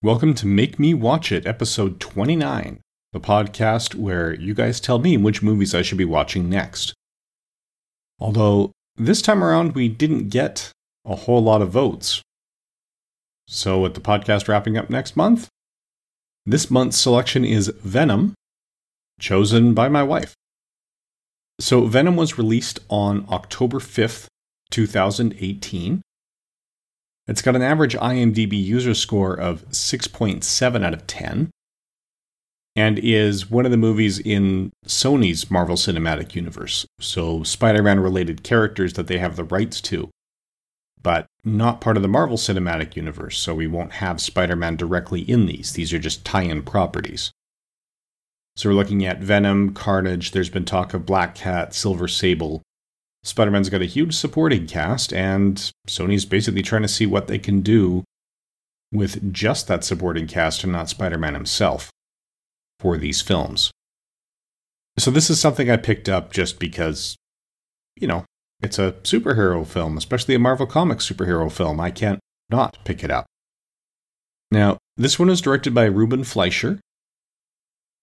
Welcome 0.00 0.34
to 0.34 0.46
Make 0.46 0.78
Me 0.78 0.94
Watch 0.94 1.32
It, 1.32 1.44
episode 1.44 1.98
29, 1.98 2.78
the 3.12 3.18
podcast 3.18 3.96
where 3.96 4.32
you 4.32 4.54
guys 4.54 4.78
tell 4.78 5.00
me 5.00 5.16
which 5.16 5.42
movies 5.42 5.74
I 5.74 5.82
should 5.82 5.98
be 5.98 6.04
watching 6.04 6.48
next. 6.48 6.94
Although, 8.20 8.70
this 8.94 9.20
time 9.20 9.42
around, 9.42 9.74
we 9.74 9.88
didn't 9.88 10.28
get 10.28 10.70
a 11.04 11.16
whole 11.16 11.42
lot 11.42 11.62
of 11.62 11.70
votes. 11.70 12.22
So, 13.48 13.80
with 13.80 13.94
the 13.94 14.00
podcast 14.00 14.46
wrapping 14.46 14.78
up 14.78 14.88
next 14.88 15.16
month, 15.16 15.48
this 16.46 16.70
month's 16.70 16.96
selection 16.96 17.44
is 17.44 17.66
Venom, 17.82 18.34
chosen 19.18 19.74
by 19.74 19.88
my 19.88 20.04
wife. 20.04 20.32
So, 21.58 21.86
Venom 21.86 22.14
was 22.14 22.38
released 22.38 22.78
on 22.88 23.26
October 23.28 23.80
5th, 23.80 24.28
2018. 24.70 26.02
It's 27.28 27.42
got 27.42 27.54
an 27.54 27.62
average 27.62 27.94
IMDb 27.94 28.52
user 28.52 28.94
score 28.94 29.34
of 29.34 29.68
6.7 29.68 30.84
out 30.84 30.94
of 30.94 31.06
10 31.06 31.50
and 32.74 32.98
is 33.00 33.50
one 33.50 33.66
of 33.66 33.70
the 33.70 33.76
movies 33.76 34.18
in 34.18 34.72
Sony's 34.86 35.50
Marvel 35.50 35.76
Cinematic 35.76 36.34
Universe. 36.34 36.86
So, 37.00 37.42
Spider 37.42 37.82
Man 37.82 38.00
related 38.00 38.42
characters 38.42 38.94
that 38.94 39.08
they 39.08 39.18
have 39.18 39.36
the 39.36 39.44
rights 39.44 39.82
to, 39.82 40.08
but 41.02 41.26
not 41.44 41.82
part 41.82 41.96
of 41.96 42.02
the 42.02 42.08
Marvel 42.08 42.38
Cinematic 42.38 42.96
Universe. 42.96 43.36
So, 43.38 43.54
we 43.54 43.66
won't 43.66 43.94
have 43.94 44.22
Spider 44.22 44.56
Man 44.56 44.76
directly 44.76 45.20
in 45.20 45.46
these. 45.46 45.72
These 45.72 45.92
are 45.92 45.98
just 45.98 46.24
tie 46.24 46.42
in 46.42 46.62
properties. 46.62 47.30
So, 48.56 48.70
we're 48.70 48.76
looking 48.76 49.04
at 49.04 49.20
Venom, 49.20 49.74
Carnage, 49.74 50.30
there's 50.30 50.48
been 50.48 50.64
talk 50.64 50.94
of 50.94 51.04
Black 51.04 51.34
Cat, 51.34 51.74
Silver 51.74 52.08
Sable, 52.08 52.62
Spider 53.28 53.50
Man's 53.50 53.68
got 53.68 53.82
a 53.82 53.86
huge 53.86 54.14
supporting 54.14 54.66
cast, 54.66 55.12
and 55.12 55.70
Sony's 55.86 56.24
basically 56.24 56.62
trying 56.62 56.82
to 56.82 56.88
see 56.88 57.04
what 57.04 57.26
they 57.26 57.38
can 57.38 57.60
do 57.60 58.02
with 58.90 59.32
just 59.32 59.68
that 59.68 59.84
supporting 59.84 60.26
cast 60.26 60.64
and 60.64 60.72
not 60.72 60.88
Spider 60.88 61.18
Man 61.18 61.34
himself 61.34 61.90
for 62.80 62.96
these 62.96 63.20
films. 63.20 63.70
So, 64.98 65.10
this 65.10 65.28
is 65.28 65.38
something 65.38 65.70
I 65.70 65.76
picked 65.76 66.08
up 66.08 66.32
just 66.32 66.58
because, 66.58 67.16
you 67.96 68.08
know, 68.08 68.24
it's 68.60 68.78
a 68.78 68.92
superhero 69.02 69.66
film, 69.66 69.98
especially 69.98 70.34
a 70.34 70.38
Marvel 70.38 70.66
Comics 70.66 71.08
superhero 71.08 71.52
film. 71.52 71.78
I 71.80 71.90
can't 71.90 72.20
not 72.48 72.78
pick 72.84 73.04
it 73.04 73.10
up. 73.10 73.26
Now, 74.50 74.78
this 74.96 75.18
one 75.18 75.28
is 75.28 75.42
directed 75.42 75.74
by 75.74 75.84
Ruben 75.84 76.24
Fleischer, 76.24 76.80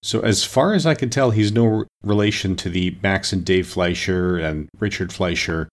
so, 0.06 0.20
as 0.20 0.44
far 0.44 0.76
as 0.76 0.86
I 0.86 0.94
can 0.94 1.10
tell, 1.10 1.32
he's 1.32 1.52
no 1.52 1.86
relation 2.04 2.56
to 2.58 2.70
the 2.70 2.96
Max 3.02 3.34
and 3.34 3.44
Dave 3.44 3.68
Fleischer 3.68 4.38
and 4.38 4.70
Richard 4.78 5.12
Fleischer, 5.12 5.68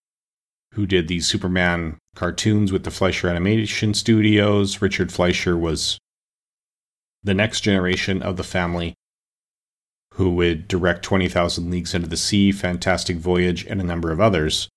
who 0.73 0.87
did 0.87 1.07
the 1.07 1.21
Superman 1.21 1.99
cartoons 2.17 2.73
with 2.73 2.85
the 2.85 2.91
Fleischer 2.91 3.29
Animation 3.29 3.93
Studios. 3.93 4.81
Richard 4.81 5.13
Fleischer 5.13 5.55
was 5.55 5.99
the 7.23 7.35
next 7.35 7.61
generation 7.61 8.23
of 8.23 8.39
the 8.39 8.43
family 8.43 8.95
who 10.15 10.31
would 10.31 10.67
direct 10.67 11.03
20,000 11.03 11.71
Leagues 11.71 11.95
Under 11.95 12.09
the 12.09 12.17
Sea, 12.17 12.53
Fantastic 12.53 13.19
Voyage, 13.19 13.67
and 13.67 13.83
a 13.83 13.85
number 13.85 14.11
of 14.11 14.19
others. 14.19 14.71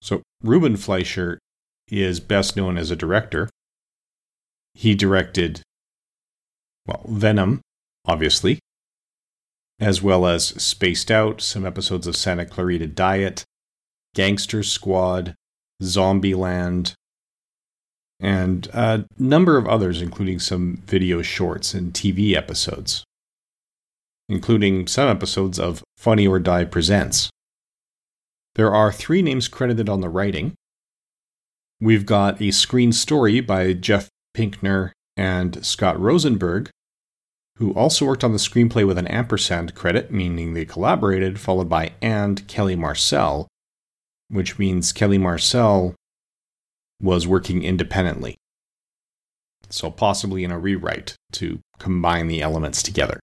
So, 0.00 0.22
Ruben 0.42 0.78
Fleischer 0.78 1.38
is 1.88 2.20
best 2.20 2.56
known 2.56 2.78
as 2.78 2.90
a 2.90 2.96
director. 2.96 3.50
He 4.72 4.94
directed, 4.94 5.60
well, 6.86 7.04
Venom, 7.06 7.60
obviously, 8.10 8.58
as 9.78 10.02
well 10.02 10.26
as 10.26 10.48
Spaced 10.62 11.12
Out, 11.12 11.40
some 11.40 11.64
episodes 11.64 12.08
of 12.08 12.16
Santa 12.16 12.44
Clarita 12.44 12.88
Diet, 12.88 13.44
Gangster 14.16 14.64
Squad, 14.64 15.36
Zombieland, 15.80 16.94
and 18.18 18.66
a 18.72 19.06
number 19.16 19.56
of 19.56 19.68
others, 19.68 20.02
including 20.02 20.40
some 20.40 20.82
video 20.86 21.22
shorts 21.22 21.72
and 21.72 21.94
TV 21.94 22.34
episodes, 22.34 23.04
including 24.28 24.88
some 24.88 25.08
episodes 25.08 25.60
of 25.60 25.84
Funny 25.96 26.26
or 26.26 26.40
Die 26.40 26.64
Presents. 26.64 27.30
There 28.56 28.74
are 28.74 28.90
three 28.90 29.22
names 29.22 29.46
credited 29.46 29.88
on 29.88 30.00
the 30.00 30.08
writing. 30.08 30.54
We've 31.80 32.04
got 32.04 32.42
a 32.42 32.50
screen 32.50 32.90
story 32.92 33.40
by 33.40 33.72
Jeff 33.72 34.08
Pinkner 34.36 34.90
and 35.16 35.64
Scott 35.64 35.98
Rosenberg, 35.98 36.70
who 37.60 37.74
also 37.74 38.06
worked 38.06 38.24
on 38.24 38.32
the 38.32 38.38
screenplay 38.38 38.86
with 38.86 38.96
an 38.96 39.06
ampersand 39.08 39.74
credit, 39.74 40.10
meaning 40.10 40.54
they 40.54 40.64
collaborated, 40.64 41.38
followed 41.38 41.68
by 41.68 41.92
and 42.00 42.48
Kelly 42.48 42.74
Marcel, 42.74 43.48
which 44.28 44.58
means 44.58 44.92
Kelly 44.92 45.18
Marcel 45.18 45.94
was 47.02 47.26
working 47.26 47.62
independently. 47.62 48.36
So, 49.68 49.90
possibly 49.90 50.42
in 50.42 50.50
a 50.50 50.58
rewrite 50.58 51.14
to 51.32 51.60
combine 51.78 52.28
the 52.28 52.40
elements 52.40 52.82
together. 52.82 53.20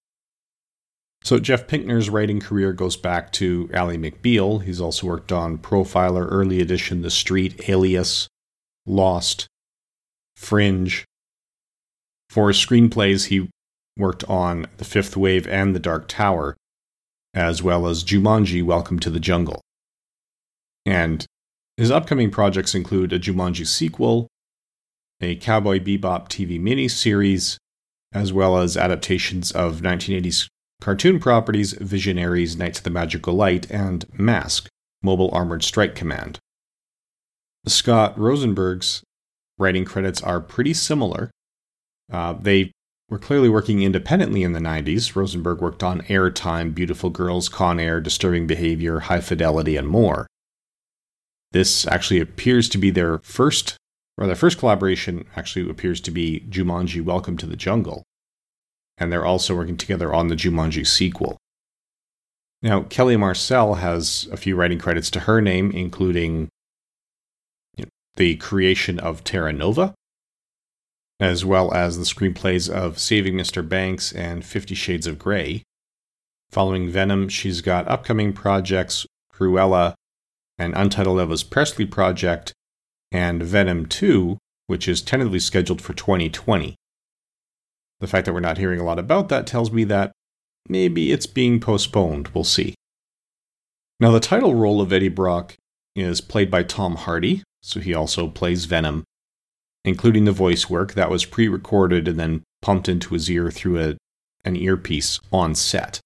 So, 1.24 1.40
Jeff 1.40 1.66
Pinkner's 1.66 2.10
writing 2.10 2.40
career 2.40 2.74
goes 2.74 2.96
back 2.96 3.32
to 3.34 3.68
Ally 3.74 3.98
McBeal. 3.98 4.62
He's 4.62 4.80
also 4.80 5.08
worked 5.08 5.32
on 5.32 5.58
Profiler, 5.58 6.28
Early 6.30 6.62
Edition, 6.62 7.02
The 7.02 7.10
Street, 7.10 7.68
Alias, 7.68 8.28
Lost, 8.86 9.48
Fringe. 10.36 11.06
For 12.30 12.52
screenplays, 12.52 13.28
he 13.28 13.50
worked 13.98 14.24
on 14.26 14.68
The 14.78 14.86
Fifth 14.86 15.18
Wave 15.18 15.48
and 15.48 15.76
The 15.76 15.80
Dark 15.80 16.08
Tower, 16.08 16.56
as 17.34 17.62
well 17.62 17.88
as 17.88 18.04
Jumanji 18.04 18.64
Welcome 18.64 19.00
to 19.00 19.10
the 19.10 19.20
Jungle. 19.20 19.62
And 20.86 21.26
his 21.76 21.92
upcoming 21.92 22.32
projects 22.32 22.74
include 22.74 23.14
a 23.14 23.20
Jumanji 23.20 23.68
sequel, 23.68 24.28
a 25.22 25.36
Cowboy 25.36 25.80
Bebop 25.80 26.30
TV 26.30 26.60
miniseries, 26.60 27.58
as 28.14 28.32
well 28.32 28.58
as 28.58 28.78
adaptations 28.78 29.52
of 29.52 29.82
1980s 29.82 30.48
cartoon 30.82 31.20
properties 31.20 31.74
Visionaries, 31.74 32.56
Knights 32.58 32.80
of 32.80 32.84
the 32.84 32.90
Magical 32.90 33.34
Light, 33.34 33.70
and 33.70 34.06
Mask, 34.18 34.70
Mobile 35.02 35.30
Armored 35.32 35.64
Strike 35.64 35.96
Command. 35.96 36.40
Scott 37.68 38.18
Rosenberg's 38.18 39.04
writing 39.58 39.86
credits 39.86 40.22
are 40.22 40.40
pretty 40.40 40.74
similar. 40.74 41.32
Uh, 42.12 42.34
they 42.34 42.72
were 43.10 43.18
clearly 43.18 43.48
working 43.48 43.82
independently 43.82 44.44
in 44.44 44.52
the 44.52 44.60
90s. 44.60 45.16
Rosenberg 45.16 45.62
worked 45.62 45.84
on 45.84 46.02
Airtime, 46.04 46.76
Beautiful 46.76 47.10
Girls, 47.10 47.48
Con 47.48 47.80
Air, 47.80 48.02
Disturbing 48.02 48.48
Behavior, 48.48 49.00
High 49.00 49.22
Fidelity, 49.22 49.78
and 49.78 49.88
more. 49.88 50.28
This 51.52 51.88
actually 51.88 52.20
appears 52.20 52.68
to 52.70 52.78
be 52.78 52.90
their 52.90 53.20
first, 53.20 53.78
or 54.18 54.28
their 54.28 54.36
first 54.36 54.58
collaboration 54.58 55.26
actually 55.36 55.70
appears 55.70 56.02
to 56.02 56.12
be 56.12 56.46
Jumanji 56.50 57.02
Welcome 57.02 57.38
to 57.38 57.46
the 57.46 57.56
Jungle. 57.56 58.04
And 58.98 59.12
they're 59.12 59.26
also 59.26 59.56
working 59.56 59.78
together 59.78 60.14
on 60.14 60.28
the 60.28 60.36
Jumanji 60.36 60.86
sequel. 60.86 61.38
Now, 62.62 62.84
Kelly 62.84 63.16
Marcel 63.16 63.76
has 63.76 64.28
a 64.32 64.38
few 64.38 64.56
writing 64.56 64.80
credits 64.80 65.10
to 65.12 65.22
her 65.22 65.40
name, 65.40 65.72
including 65.72 66.50
you 67.78 67.86
know, 67.86 67.90
the 68.16 68.36
creation 68.38 69.00
of 69.00 69.24
Terra 69.24 69.54
Nova, 69.54 69.94
as 71.20 71.44
well 71.44 71.74
as 71.74 71.98
the 71.98 72.04
screenplays 72.04 72.70
of 72.70 73.00
Saving 73.00 73.36
Mr. 73.36 73.68
Banks 73.68 74.12
and 74.12 74.46
Fifty 74.46 74.76
Shades 74.76 75.08
of 75.08 75.18
Grey. 75.18 75.64
Following 76.50 76.90
Venom, 76.90 77.28
she's 77.28 77.62
got 77.62 77.88
upcoming 77.88 78.34
projects 78.34 79.06
Cruella, 79.34 79.94
an 80.58 80.74
Untitled 80.74 81.20
Elvis 81.20 81.48
Presley 81.48 81.86
project, 81.86 82.54
and 83.12 83.44
Venom 83.44 83.86
2, 83.86 84.38
which 84.68 84.88
is 84.88 85.02
tentatively 85.02 85.40
scheduled 85.40 85.82
for 85.82 85.94
2020. 85.94 86.76
The 88.00 88.08
fact 88.08 88.26
that 88.26 88.34
we're 88.34 88.40
not 88.40 88.58
hearing 88.58 88.80
a 88.80 88.84
lot 88.84 89.00
about 89.00 89.30
that 89.30 89.48
tells 89.48 89.72
me 89.72 89.84
that 89.86 90.12
maybe 90.70 91.12
it's 91.12 91.26
being 91.26 91.60
postponed. 91.60 92.30
We'll 92.30 92.44
see. 92.44 92.76
Now, 94.00 94.12
the 94.12 94.20
title 94.20 94.54
role 94.54 94.82
of 94.82 94.94
Eddie 94.94 95.10
Brock 95.10 95.56
is 95.96 96.22
played 96.22 96.52
by 96.52 96.64
Tom 96.64 96.96
Hardy, 96.96 97.44
so 97.62 97.80
he 97.80 97.94
also 97.94 98.28
plays 98.28 98.66
Venom, 98.66 99.04
including 99.88 100.26
the 100.26 100.32
voice 100.32 100.70
work 100.70 100.94
that 100.94 101.10
was 101.10 101.26
pre 101.26 101.48
recorded 101.48 102.08
and 102.08 102.20
then 102.20 102.44
pumped 102.62 102.90
into 102.90 103.14
his 103.14 103.30
ear 103.30 103.50
through 103.50 103.80
a, 103.80 103.98
an 104.44 104.56
earpiece 104.56 105.20
on 105.32 105.56
set. 105.56 106.00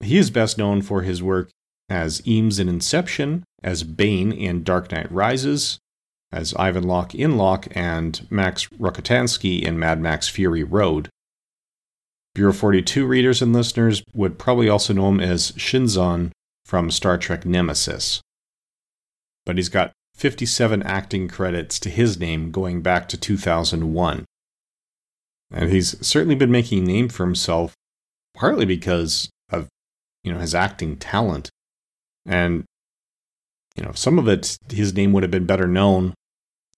He 0.00 0.18
is 0.18 0.30
best 0.30 0.58
known 0.58 0.82
for 0.82 1.02
his 1.02 1.22
work 1.22 1.50
as 1.88 2.26
Eames 2.26 2.58
in 2.58 2.68
Inception, 2.68 3.44
as 3.62 3.82
Bane 3.82 4.32
in 4.32 4.62
Dark 4.62 4.92
Knight 4.92 5.10
Rises, 5.10 5.78
as 6.32 6.54
Ivan 6.54 6.84
Locke 6.84 7.14
in 7.14 7.36
Locke, 7.36 7.68
and 7.72 8.26
Max 8.30 8.66
Rockatansky 8.68 9.62
in 9.62 9.78
Mad 9.78 10.00
Max 10.00 10.28
Fury 10.28 10.64
Road. 10.64 11.08
Bureau 12.34 12.52
42 12.52 13.06
readers 13.06 13.40
and 13.40 13.52
listeners 13.52 14.02
would 14.12 14.38
probably 14.38 14.68
also 14.68 14.92
know 14.92 15.08
him 15.08 15.20
as 15.20 15.52
Shinzon 15.52 16.32
from 16.66 16.90
Star 16.90 17.16
Trek 17.16 17.46
Nemesis. 17.46 18.20
But 19.46 19.56
he's 19.56 19.70
got 19.70 19.92
57 20.16 20.82
acting 20.82 21.28
credits 21.28 21.78
to 21.80 21.90
his 21.90 22.18
name 22.18 22.50
going 22.50 22.80
back 22.82 23.08
to 23.10 23.16
2001. 23.16 24.24
And 25.52 25.70
he's 25.70 26.04
certainly 26.04 26.34
been 26.34 26.50
making 26.50 26.82
a 26.82 26.86
name 26.86 27.08
for 27.08 27.24
himself 27.24 27.74
partly 28.34 28.64
because 28.64 29.30
of 29.50 29.68
you 30.24 30.32
know 30.32 30.38
his 30.38 30.54
acting 30.54 30.96
talent. 30.96 31.50
And 32.24 32.64
you 33.76 33.84
know, 33.84 33.92
some 33.92 34.18
of 34.18 34.26
it 34.26 34.56
his 34.70 34.94
name 34.94 35.12
would 35.12 35.22
have 35.22 35.30
been 35.30 35.46
better 35.46 35.68
known 35.68 36.14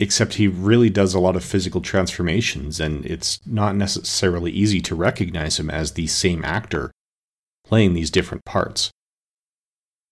except 0.00 0.34
he 0.34 0.46
really 0.46 0.90
does 0.90 1.12
a 1.14 1.18
lot 1.18 1.34
of 1.34 1.44
physical 1.44 1.80
transformations, 1.80 2.78
and 2.78 3.04
it's 3.04 3.44
not 3.44 3.74
necessarily 3.74 4.52
easy 4.52 4.80
to 4.80 4.94
recognize 4.94 5.58
him 5.58 5.68
as 5.68 5.92
the 5.92 6.06
same 6.06 6.44
actor 6.44 6.92
playing 7.64 7.94
these 7.94 8.10
different 8.10 8.44
parts. 8.44 8.90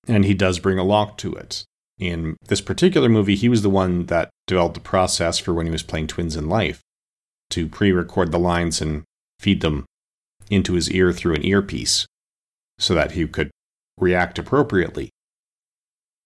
And 0.08 0.24
he 0.24 0.34
does 0.34 0.58
bring 0.58 0.78
a 0.78 0.84
lock 0.84 1.18
to 1.18 1.32
it. 1.34 1.64
In 1.98 2.36
this 2.48 2.60
particular 2.60 3.08
movie, 3.08 3.36
he 3.36 3.48
was 3.48 3.62
the 3.62 3.70
one 3.70 4.06
that 4.06 4.30
developed 4.46 4.74
the 4.74 4.80
process 4.80 5.38
for 5.38 5.54
when 5.54 5.66
he 5.66 5.72
was 5.72 5.82
playing 5.82 6.08
Twins 6.08 6.36
in 6.36 6.48
Life 6.48 6.80
to 7.50 7.68
pre 7.68 7.92
record 7.92 8.32
the 8.32 8.38
lines 8.38 8.80
and 8.80 9.04
feed 9.40 9.60
them 9.62 9.86
into 10.50 10.74
his 10.74 10.90
ear 10.90 11.12
through 11.12 11.34
an 11.34 11.44
earpiece 11.44 12.06
so 12.78 12.94
that 12.94 13.12
he 13.12 13.26
could 13.26 13.50
react 13.98 14.38
appropriately. 14.38 15.10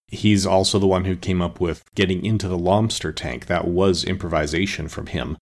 He's 0.08 0.44
also 0.44 0.80
the 0.80 0.88
one 0.88 1.04
who 1.04 1.14
came 1.14 1.40
up 1.40 1.60
with 1.60 1.84
getting 1.94 2.24
into 2.24 2.48
the 2.48 2.58
lobster 2.58 3.12
tank. 3.12 3.46
That 3.46 3.68
was 3.68 4.02
improvisation 4.02 4.88
from 4.88 5.06
him. 5.06 5.36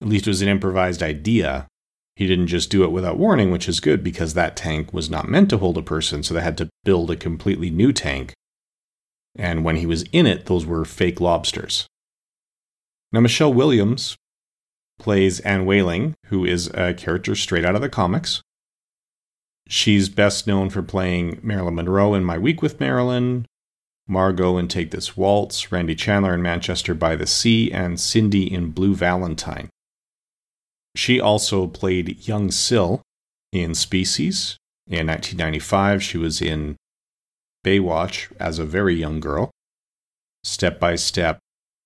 At 0.00 0.08
least 0.08 0.26
it 0.26 0.30
was 0.30 0.42
an 0.42 0.48
improvised 0.48 1.02
idea. 1.02 1.66
He 2.14 2.28
didn't 2.28 2.46
just 2.46 2.70
do 2.70 2.84
it 2.84 2.92
without 2.92 3.18
warning, 3.18 3.50
which 3.50 3.68
is 3.68 3.80
good 3.80 4.04
because 4.04 4.34
that 4.34 4.56
tank 4.56 4.92
was 4.92 5.10
not 5.10 5.28
meant 5.28 5.50
to 5.50 5.58
hold 5.58 5.76
a 5.76 5.82
person, 5.82 6.22
so 6.22 6.34
they 6.34 6.40
had 6.40 6.58
to 6.58 6.68
build 6.84 7.10
a 7.10 7.16
completely 7.16 7.70
new 7.70 7.92
tank. 7.92 8.32
And 9.36 9.64
when 9.64 9.76
he 9.76 9.86
was 9.86 10.02
in 10.12 10.26
it, 10.26 10.46
those 10.46 10.66
were 10.66 10.84
fake 10.84 11.20
lobsters. 11.20 11.86
Now, 13.12 13.20
Michelle 13.20 13.52
Williams 13.52 14.16
plays 14.98 15.40
Anne 15.40 15.66
Weying, 15.66 16.14
who 16.26 16.44
is 16.44 16.68
a 16.68 16.94
character 16.94 17.34
straight 17.34 17.64
out 17.64 17.74
of 17.74 17.80
the 17.80 17.88
comics. 17.88 18.42
She's 19.68 20.08
best 20.08 20.46
known 20.46 20.68
for 20.68 20.82
playing 20.82 21.40
Marilyn 21.42 21.76
Monroe 21.76 22.14
in 22.14 22.24
My 22.24 22.38
Week 22.38 22.60
with 22.60 22.80
Marilyn, 22.80 23.46
Margot 24.06 24.58
in 24.58 24.66
Take 24.66 24.90
This 24.90 25.16
Waltz, 25.16 25.70
Randi 25.70 25.94
Chandler 25.94 26.34
in 26.34 26.42
Manchester 26.42 26.94
by 26.94 27.14
the 27.14 27.26
Sea, 27.26 27.70
and 27.70 27.98
Cindy 27.98 28.52
in 28.52 28.72
Blue 28.72 28.94
Valentine. 28.94 29.70
She 30.96 31.20
also 31.20 31.68
played 31.68 32.26
young 32.26 32.50
Sil 32.50 33.00
in 33.52 33.74
Species. 33.74 34.56
In 34.88 35.06
1995, 35.06 36.02
she 36.02 36.18
was 36.18 36.42
in 36.42 36.76
Baywatch 37.64 38.32
as 38.38 38.58
a 38.58 38.64
very 38.64 38.94
young 38.94 39.20
girl. 39.20 39.50
Step 40.42 40.80
by 40.80 40.96
step, 40.96 41.38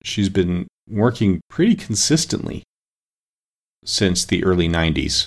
she's 0.03 0.29
been 0.29 0.67
working 0.89 1.41
pretty 1.49 1.75
consistently 1.75 2.63
since 3.85 4.25
the 4.25 4.45
early 4.45 4.69
90s. 4.69 5.27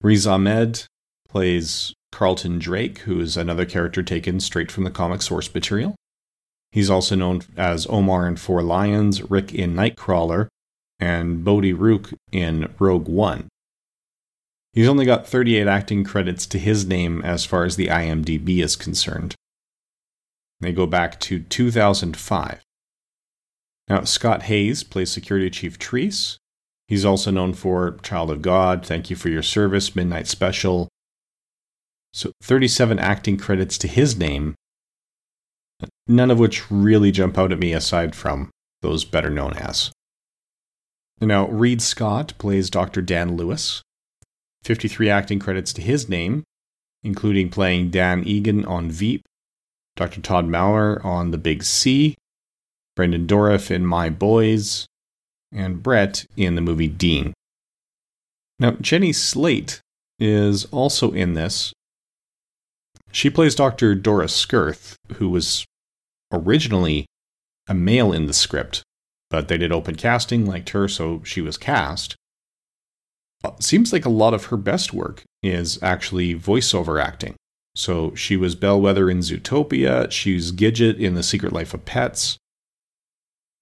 Riz 0.00 0.26
Ahmed 0.26 0.84
plays 1.28 1.94
Carlton 2.10 2.58
Drake, 2.58 2.98
who 3.00 3.20
is 3.20 3.36
another 3.36 3.64
character 3.64 4.02
taken 4.02 4.40
straight 4.40 4.70
from 4.70 4.84
the 4.84 4.90
comic 4.90 5.22
source 5.22 5.52
material. 5.52 5.94
He's 6.72 6.90
also 6.90 7.14
known 7.14 7.42
as 7.56 7.86
Omar 7.88 8.26
in 8.26 8.36
Four 8.36 8.62
Lions, 8.62 9.30
Rick 9.30 9.54
in 9.54 9.74
Nightcrawler, 9.74 10.48
and 10.98 11.44
Bodhi 11.44 11.72
Rook 11.72 12.10
in 12.32 12.72
Rogue 12.78 13.08
One. 13.08 13.48
He's 14.72 14.88
only 14.88 15.04
got 15.04 15.26
38 15.26 15.66
acting 15.66 16.02
credits 16.02 16.46
to 16.46 16.58
his 16.58 16.86
name 16.86 17.20
as 17.22 17.44
far 17.44 17.64
as 17.64 17.76
the 17.76 17.88
IMDb 17.88 18.62
is 18.62 18.74
concerned. 18.74 19.34
They 20.60 20.72
go 20.72 20.86
back 20.86 21.20
to 21.20 21.40
2005. 21.40 22.60
Now, 23.88 24.04
Scott 24.04 24.44
Haze 24.44 24.82
plays 24.82 25.10
Security 25.10 25.50
Chief 25.50 25.78
Treece. 25.78 26.36
He's 26.88 27.04
also 27.04 27.30
known 27.30 27.52
for 27.52 27.98
Child 28.02 28.30
of 28.30 28.42
God, 28.42 28.86
Thank 28.86 29.10
You 29.10 29.16
for 29.16 29.28
Your 29.28 29.42
Service, 29.42 29.94
Midnight 29.94 30.26
Special. 30.26 30.88
So 32.14 32.32
37 32.42 32.98
acting 32.98 33.36
credits 33.36 33.76
to 33.78 33.88
his 33.88 34.16
name, 34.16 34.54
none 36.06 36.30
of 36.30 36.38
which 36.38 36.70
really 36.70 37.10
jump 37.10 37.36
out 37.36 37.52
at 37.52 37.58
me 37.58 37.72
aside 37.72 38.14
from 38.14 38.50
those 38.82 39.04
better 39.04 39.30
known 39.30 39.54
as. 39.54 39.90
Now, 41.20 41.48
Reid 41.48 41.82
Scott 41.82 42.34
plays 42.38 42.70
Dr. 42.70 43.02
Dan 43.02 43.36
Lewis. 43.36 43.82
53 44.62 45.10
acting 45.10 45.38
credits 45.38 45.72
to 45.74 45.82
his 45.82 46.08
name, 46.08 46.44
including 47.02 47.50
playing 47.50 47.90
Dan 47.90 48.24
Egan 48.24 48.64
on 48.64 48.90
Veep, 48.90 49.22
Dr. 49.96 50.20
Todd 50.20 50.46
Maurer 50.46 51.00
on 51.04 51.30
The 51.30 51.38
Big 51.38 51.62
C, 51.62 52.16
Brandon 52.94 53.26
Dourif 53.26 53.70
in 53.70 53.84
My 53.84 54.08
Boys, 54.08 54.86
and 55.52 55.82
Brett 55.82 56.24
in 56.36 56.54
the 56.54 56.60
movie 56.60 56.88
Dean. 56.88 57.34
Now, 58.58 58.72
Jenny 58.80 59.12
Slate 59.12 59.80
is 60.18 60.66
also 60.66 61.10
in 61.10 61.34
this. 61.34 61.72
She 63.10 63.28
plays 63.28 63.54
Dr. 63.54 63.94
Doris 63.94 64.34
Skirth, 64.34 64.94
who 65.16 65.28
was 65.28 65.64
originally 66.32 67.06
a 67.68 67.74
male 67.74 68.12
in 68.12 68.26
the 68.26 68.32
script, 68.32 68.82
but 69.30 69.48
they 69.48 69.58
did 69.58 69.72
open 69.72 69.96
casting, 69.96 70.46
liked 70.46 70.70
her, 70.70 70.88
so 70.88 71.22
she 71.24 71.40
was 71.40 71.58
cast. 71.58 72.16
Uh, 73.44 73.50
seems 73.60 73.92
like 73.92 74.04
a 74.04 74.10
lot 74.10 74.34
of 74.34 74.46
her 74.46 74.56
best 74.56 74.92
work 74.92 75.24
is 75.42 75.82
actually 75.82 76.34
voiceover 76.34 77.02
acting. 77.02 77.34
So 77.74 78.14
she 78.14 78.36
was 78.36 78.54
Bellwether 78.54 79.10
in 79.10 79.18
Zootopia, 79.18 80.10
she's 80.10 80.52
Gidget 80.52 80.98
in 80.98 81.14
The 81.14 81.22
Secret 81.22 81.52
Life 81.52 81.72
of 81.72 81.84
Pets, 81.84 82.36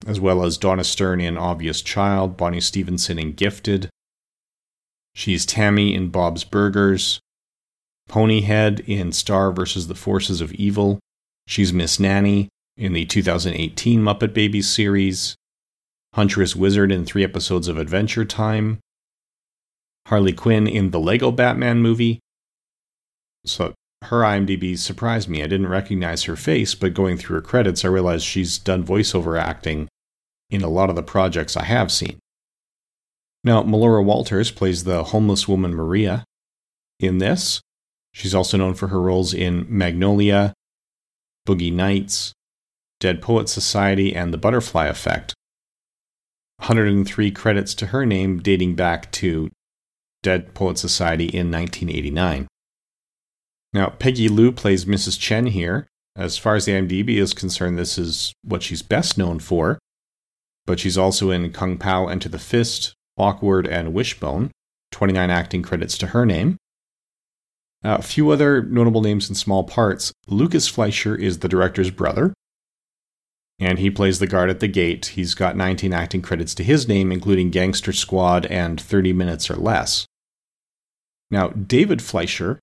as 0.06 0.18
well 0.18 0.44
as 0.44 0.58
Donna 0.58 0.84
Stern 0.84 1.20
in 1.20 1.38
Obvious 1.38 1.80
Child, 1.80 2.36
Bonnie 2.36 2.60
Stevenson 2.60 3.18
in 3.18 3.32
Gifted. 3.32 3.88
She's 5.14 5.46
Tammy 5.46 5.94
in 5.94 6.08
Bob's 6.08 6.44
Burgers, 6.44 7.20
Ponyhead 8.08 8.80
in 8.88 9.12
Star 9.12 9.52
vs. 9.52 9.86
the 9.86 9.94
Forces 9.94 10.40
of 10.40 10.52
Evil. 10.54 10.98
She's 11.46 11.72
Miss 11.72 12.00
Nanny 12.00 12.48
in 12.76 12.92
the 12.92 13.04
2018 13.06 14.00
Muppet 14.00 14.34
Babies 14.34 14.68
series, 14.68 15.36
Huntress 16.14 16.56
Wizard 16.56 16.90
in 16.90 17.04
three 17.04 17.22
episodes 17.22 17.68
of 17.68 17.78
Adventure 17.78 18.24
Time, 18.24 18.80
Harley 20.10 20.32
Quinn 20.32 20.66
in 20.66 20.90
the 20.90 20.98
Lego 20.98 21.30
Batman 21.30 21.78
movie. 21.78 22.18
So 23.46 23.74
her 24.02 24.22
IMDb 24.22 24.76
surprised 24.76 25.28
me. 25.28 25.40
I 25.40 25.46
didn't 25.46 25.68
recognize 25.68 26.24
her 26.24 26.34
face, 26.34 26.74
but 26.74 26.94
going 26.94 27.16
through 27.16 27.36
her 27.36 27.42
credits, 27.42 27.84
I 27.84 27.88
realized 27.88 28.24
she's 28.24 28.58
done 28.58 28.84
voiceover 28.84 29.40
acting 29.40 29.88
in 30.50 30.62
a 30.62 30.68
lot 30.68 30.90
of 30.90 30.96
the 30.96 31.04
projects 31.04 31.56
I 31.56 31.62
have 31.62 31.92
seen. 31.92 32.18
Now, 33.44 33.62
Melora 33.62 34.04
Walters 34.04 34.50
plays 34.50 34.82
the 34.82 35.04
homeless 35.04 35.46
woman 35.46 35.76
Maria 35.76 36.24
in 36.98 37.18
this. 37.18 37.60
She's 38.12 38.34
also 38.34 38.58
known 38.58 38.74
for 38.74 38.88
her 38.88 39.00
roles 39.00 39.32
in 39.32 39.64
Magnolia, 39.68 40.54
Boogie 41.46 41.72
Nights, 41.72 42.32
Dead 42.98 43.22
Poet 43.22 43.48
Society, 43.48 44.12
and 44.12 44.34
The 44.34 44.38
Butterfly 44.38 44.86
Effect. 44.86 45.34
103 46.56 47.30
credits 47.30 47.74
to 47.76 47.86
her 47.86 48.04
name 48.04 48.40
dating 48.40 48.74
back 48.74 49.12
to 49.12 49.50
Dead 50.22 50.54
Poet 50.54 50.78
Society 50.78 51.24
in 51.24 51.50
1989. 51.50 52.46
Now, 53.72 53.90
Peggy 53.90 54.28
Lu 54.28 54.52
plays 54.52 54.84
Mrs. 54.84 55.18
Chen 55.18 55.46
here. 55.46 55.86
As 56.16 56.36
far 56.36 56.56
as 56.56 56.64
the 56.64 56.72
IMDb 56.72 57.16
is 57.16 57.32
concerned, 57.32 57.78
this 57.78 57.96
is 57.96 58.32
what 58.42 58.62
she's 58.62 58.82
best 58.82 59.16
known 59.16 59.38
for. 59.38 59.78
But 60.66 60.80
she's 60.80 60.98
also 60.98 61.30
in 61.30 61.52
Kung 61.52 61.78
Pao 61.78 62.08
Enter 62.08 62.28
the 62.28 62.38
Fist, 62.38 62.94
Awkward, 63.16 63.66
and 63.66 63.94
Wishbone. 63.94 64.50
29 64.92 65.30
acting 65.30 65.62
credits 65.62 65.96
to 65.98 66.08
her 66.08 66.26
name. 66.26 66.56
a 67.82 68.02
few 68.02 68.30
other 68.30 68.62
notable 68.62 69.00
names 69.00 69.28
in 69.28 69.34
small 69.34 69.64
parts. 69.64 70.12
Lucas 70.26 70.68
Fleischer 70.68 71.14
is 71.16 71.38
the 71.38 71.48
director's 71.48 71.90
brother, 71.90 72.34
and 73.60 73.78
he 73.78 73.90
plays 73.90 74.18
the 74.18 74.26
guard 74.26 74.48
at 74.48 74.60
the 74.60 74.68
gate. 74.68 75.06
He's 75.06 75.34
got 75.34 75.56
19 75.56 75.92
acting 75.92 76.22
credits 76.22 76.54
to 76.54 76.64
his 76.64 76.88
name, 76.88 77.12
including 77.12 77.50
Gangster 77.50 77.92
Squad 77.92 78.46
and 78.46 78.80
30 78.80 79.12
Minutes 79.12 79.50
or 79.50 79.56
Less. 79.56 80.06
Now, 81.30 81.48
David 81.48 82.00
Fleischer 82.00 82.58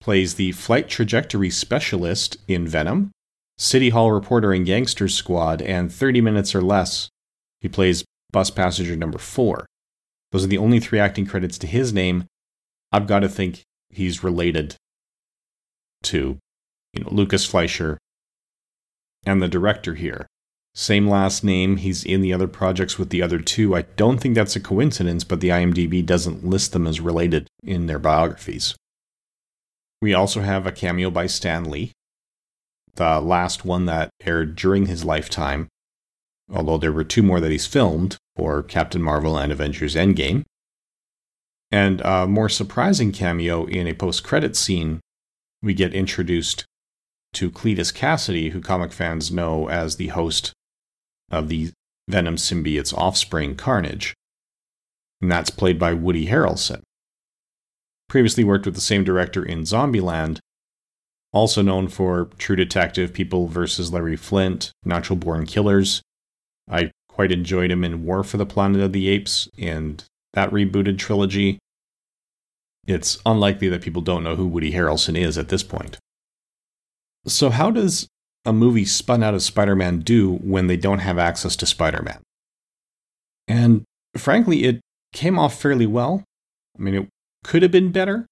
plays 0.00 0.34
the 0.34 0.52
flight 0.52 0.88
trajectory 0.88 1.50
specialist 1.50 2.36
in 2.46 2.68
Venom, 2.68 3.10
City 3.56 3.88
Hall 3.88 4.12
reporter 4.12 4.52
in 4.52 4.62
Gangster 4.64 5.08
Squad, 5.08 5.62
and 5.62 5.90
30 5.90 6.20
Minutes 6.20 6.54
or 6.54 6.60
Less, 6.60 7.08
he 7.60 7.68
plays 7.68 8.04
bus 8.30 8.50
passenger 8.50 8.94
number 8.94 9.18
four. 9.18 9.66
Those 10.30 10.44
are 10.44 10.48
the 10.48 10.58
only 10.58 10.80
three 10.80 10.98
acting 10.98 11.26
credits 11.26 11.56
to 11.58 11.66
his 11.66 11.92
name. 11.92 12.26
I've 12.92 13.06
got 13.06 13.20
to 13.20 13.28
think 13.28 13.62
he's 13.88 14.22
related 14.22 14.76
to 16.04 16.38
you 16.92 17.02
know, 17.02 17.10
Lucas 17.10 17.46
Fleischer 17.46 17.98
and 19.24 19.42
the 19.42 19.48
director 19.48 19.94
here. 19.94 20.26
Same 20.74 21.08
last 21.08 21.42
name. 21.42 21.78
He's 21.78 22.04
in 22.04 22.20
the 22.20 22.32
other 22.32 22.46
projects 22.46 22.98
with 22.98 23.10
the 23.10 23.22
other 23.22 23.40
two. 23.40 23.74
I 23.74 23.82
don't 23.82 24.18
think 24.18 24.34
that's 24.34 24.54
a 24.54 24.60
coincidence, 24.60 25.24
but 25.24 25.40
the 25.40 25.48
IMDb 25.48 26.04
doesn't 26.06 26.44
list 26.44 26.72
them 26.72 26.86
as 26.86 27.00
related 27.00 27.48
in 27.62 27.86
their 27.86 27.98
biographies. 27.98 28.76
We 30.00 30.14
also 30.14 30.42
have 30.42 30.66
a 30.66 30.72
cameo 30.72 31.10
by 31.10 31.26
Stan 31.26 31.68
Lee, 31.68 31.92
the 32.94 33.20
last 33.20 33.64
one 33.64 33.86
that 33.86 34.10
aired 34.24 34.54
during 34.54 34.86
his 34.86 35.04
lifetime, 35.04 35.68
although 36.52 36.78
there 36.78 36.92
were 36.92 37.04
two 37.04 37.22
more 37.22 37.40
that 37.40 37.50
he's 37.50 37.66
filmed 37.66 38.16
for 38.36 38.62
Captain 38.62 39.02
Marvel 39.02 39.36
and 39.36 39.50
Avengers 39.50 39.96
Endgame. 39.96 40.44
And 41.72 42.00
a 42.02 42.26
more 42.26 42.48
surprising 42.48 43.10
cameo 43.10 43.66
in 43.66 43.88
a 43.88 43.94
post 43.94 44.22
credit 44.22 44.56
scene, 44.56 45.00
we 45.60 45.74
get 45.74 45.92
introduced 45.92 46.64
to 47.34 47.50
Cletus 47.50 47.92
Kasady, 47.92 48.50
who 48.50 48.60
comic 48.60 48.92
fans 48.92 49.30
know 49.30 49.68
as 49.68 49.96
the 49.96 50.08
host 50.08 50.52
of 51.30 51.48
the 51.48 51.70
Venom 52.08 52.36
symbiote's 52.36 52.92
offspring, 52.92 53.54
Carnage. 53.54 54.14
And 55.20 55.30
that's 55.30 55.50
played 55.50 55.78
by 55.78 55.92
Woody 55.92 56.26
Harrelson. 56.26 56.82
Previously 58.08 58.44
worked 58.44 58.64
with 58.64 58.74
the 58.74 58.80
same 58.80 59.04
director 59.04 59.44
in 59.44 59.62
Zombieland, 59.62 60.38
also 61.32 61.60
known 61.60 61.88
for 61.88 62.30
True 62.38 62.56
Detective, 62.56 63.12
People 63.12 63.46
vs. 63.46 63.92
Larry 63.92 64.16
Flynt, 64.16 64.70
Natural 64.84 65.16
Born 65.16 65.44
Killers. 65.44 66.00
I 66.70 66.90
quite 67.08 67.32
enjoyed 67.32 67.70
him 67.70 67.84
in 67.84 68.04
War 68.04 68.24
for 68.24 68.38
the 68.38 68.46
Planet 68.46 68.80
of 68.80 68.92
the 68.92 69.08
Apes 69.08 69.48
and 69.58 70.02
that 70.32 70.50
rebooted 70.50 70.98
trilogy. 70.98 71.58
It's 72.86 73.18
unlikely 73.26 73.68
that 73.68 73.82
people 73.82 74.00
don't 74.00 74.24
know 74.24 74.36
who 74.36 74.46
Woody 74.46 74.72
Harrelson 74.72 75.18
is 75.18 75.36
at 75.36 75.48
this 75.48 75.62
point. 75.62 75.98
So, 77.28 77.50
how 77.50 77.70
does 77.70 78.08
a 78.44 78.52
movie 78.52 78.84
spun 78.84 79.22
out 79.22 79.34
of 79.34 79.42
Spider 79.42 79.76
Man 79.76 80.00
do 80.00 80.36
when 80.36 80.66
they 80.66 80.76
don't 80.76 81.00
have 81.00 81.18
access 81.18 81.56
to 81.56 81.66
Spider 81.66 82.02
Man? 82.02 82.20
And 83.46 83.84
frankly, 84.16 84.64
it 84.64 84.80
came 85.12 85.38
off 85.38 85.60
fairly 85.60 85.86
well. 85.86 86.24
I 86.78 86.82
mean, 86.82 86.94
it 86.94 87.08
could 87.44 87.62
have 87.62 87.70
been 87.70 87.92
better, 87.92 88.26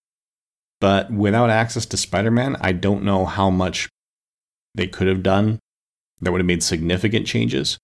but 0.81 1.11
without 1.11 1.50
access 1.50 1.87
to 1.87 1.97
Spider 1.97 2.31
Man, 2.31 2.57
I 2.61 2.73
don't 2.73 3.05
know 3.05 3.25
how 3.26 3.50
much 3.50 3.88
they 4.75 4.87
could 4.87 5.09
have 5.09 5.23
done 5.23 5.59
that 6.21 6.33
would 6.33 6.41
have 6.41 6.47
made 6.47 6.62
significant 6.62 7.26
changes. 7.26 7.79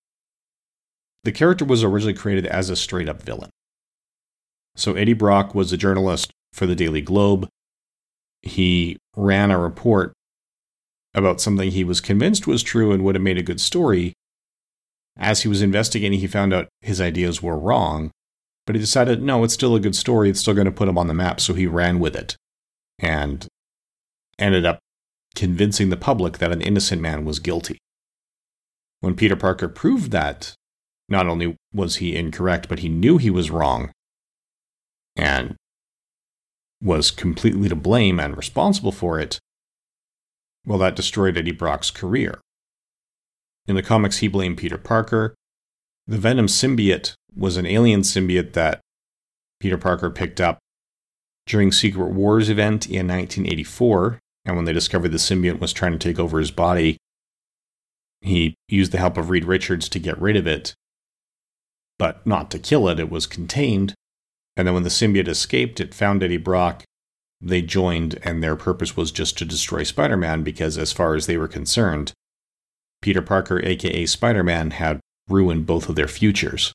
The 1.25 1.33
character 1.33 1.65
was 1.65 1.85
originally 1.85 2.15
created 2.15 2.47
as 2.47 2.71
a 2.71 2.77
straight 2.77 3.09
up 3.09 3.23
villain. 3.23 3.51
So 4.75 4.95
Eddie 4.95 5.13
Brock 5.13 5.55
was 5.55 5.73
a 5.73 5.77
journalist 5.77 6.33
for 6.53 6.67
the 6.67 6.75
Daily 6.75 7.01
Globe. 7.01 7.49
He 8.41 8.97
ran 9.17 9.51
a 9.51 9.59
report 9.59 10.13
about 11.15 11.41
something 11.41 11.71
he 11.71 11.85
was 11.85 12.01
convinced 12.01 12.47
was 12.47 12.63
true 12.63 12.93
and 12.93 13.05
would 13.05 13.15
have 13.15 13.23
made 13.23 13.39
a 13.39 13.43
good 13.43 13.61
story. 13.61 14.15
As 15.17 15.43
he 15.43 15.49
was 15.49 15.63
investigating, 15.63 16.21
he 16.21 16.27
found 16.27 16.55
out 16.55 16.69
his 16.81 17.01
ideas 17.01 17.43
were 17.43 17.59
wrong, 17.59 18.11
but 18.67 18.75
he 18.75 18.81
decided, 18.81 19.23
no, 19.23 19.45
it's 19.45 19.55
still 19.55 19.75
a 19.75 19.81
good 19.81 19.95
story. 19.95 20.31
It's 20.31 20.41
still 20.41 20.55
going 20.55 20.65
to 20.65 20.73
put 20.73 20.89
him 20.89 20.97
on 20.97 21.09
the 21.09 21.15
map. 21.15 21.41
So 21.41 21.53
he 21.55 21.67
ran 21.67 21.99
with 21.99 22.17
it 22.17 22.37
and 22.99 23.47
ended 24.39 24.65
up 24.65 24.79
convincing 25.35 25.91
the 25.91 25.97
public 25.97 26.39
that 26.39 26.53
an 26.53 26.63
innocent 26.63 27.03
man 27.03 27.25
was 27.25 27.39
guilty. 27.39 27.79
When 29.01 29.17
Peter 29.17 29.37
Parker 29.37 29.69
proved 29.69 30.13
that 30.13 30.55
not 31.09 31.27
only 31.27 31.57
was 31.75 31.97
he 31.97 32.17
incorrect, 32.17 32.69
but 32.69 32.79
he 32.79 32.89
knew 32.89 33.19
he 33.19 33.31
was 33.31 33.51
wrong 33.51 33.91
and 35.17 35.57
was 36.81 37.11
completely 37.11 37.69
to 37.69 37.77
blame 37.77 38.19
and 38.19 38.37
responsible 38.37 38.93
for 38.93 39.21
it, 39.21 39.39
well, 40.67 40.79
that 40.79 40.97
destroyed 40.97 41.37
Eddie 41.37 41.53
Brock's 41.53 41.91
career. 41.91 42.41
In 43.67 43.77
the 43.77 43.83
comics, 43.83 44.19
he 44.19 44.29
blamed 44.29 44.59
Peter 44.59 44.79
Parker. 44.79 45.35
The 46.07 46.19
Venom 46.19 46.47
symbiote 46.47 47.15
was 47.35 47.57
an 47.57 47.67
alien 47.67 48.01
symbiote 48.01 48.53
that 48.53 48.81
Peter 49.61 49.79
Parker 49.79 50.11
picked 50.11 50.41
up 50.41 50.59
during 51.47 51.73
Secret 51.73 52.13
Wars 52.13 52.49
event 52.49 52.87
in 52.87 53.09
1984, 53.09 54.19
and 54.45 54.57
when 54.57 54.65
they 54.65 54.73
discovered 54.73 55.11
the 55.11 55.19
symbiote 55.19 55.61
was 55.61 55.73
trying 55.73 55.93
to 55.93 55.99
take 55.99 56.19
over 56.19 56.39
his 56.39 56.51
body, 56.51 56.97
he 58.21 58.55
used 58.69 58.93
the 58.93 58.99
help 58.99 59.17
of 59.17 59.31
Reed 59.31 59.45
Richards 59.45 59.89
to 59.89 59.99
get 59.99 60.21
rid 60.21 60.37
of 60.37 60.47
it, 60.47 60.75
but 61.99 62.25
not 62.27 62.51
to 62.53 62.59
kill 62.59 62.89
it, 62.89 63.01
it 63.01 63.11
was 63.11 63.27
contained. 63.27 63.95
And 64.57 64.67
then 64.67 64.75
when 64.75 64.83
the 64.85 64.89
symbiote 64.89 65.29
escaped, 65.29 65.81
it 65.81 65.95
found 65.95 66.23
Eddie 66.23 66.37
Brock 66.37 66.85
they 67.43 67.61
joined, 67.61 68.19
and 68.23 68.43
their 68.43 68.57
purpose 68.57 68.97
was 68.97 69.11
just 69.11 69.37
to 69.39 69.45
destroy 69.45 69.83
Spider 69.83 70.17
Man 70.17 70.43
because, 70.43 70.79
as 70.79 70.93
far 70.93 71.15
as 71.15 71.27
they 71.27 71.37
were 71.37 71.49
concerned, 71.49 72.13
Peter 73.01 73.21
Parker, 73.21 73.61
aka 73.65 74.07
Spider 74.07 74.45
Man, 74.45 74.71
had 74.71 75.01
ruined 75.29 75.67
both 75.67 75.89
of 75.89 75.97
their 75.97 76.09
futures. 76.09 76.73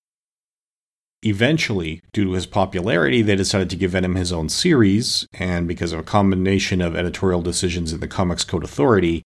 Eventually, 1.24 2.01
due 2.13 2.25
to 2.25 2.33
his 2.33 2.45
popularity, 2.45 3.21
they 3.21 3.36
decided 3.36 3.69
to 3.71 3.75
give 3.75 3.91
Venom 3.91 4.15
his 4.15 4.31
own 4.31 4.50
series, 4.50 5.25
and 5.33 5.67
because 5.67 5.93
of 5.93 6.00
a 6.00 6.03
combination 6.03 6.81
of 6.81 6.95
editorial 6.95 7.41
decisions 7.41 7.91
in 7.91 8.01
the 8.01 8.07
Comics 8.07 8.43
Code 8.43 8.63
Authority, 8.63 9.24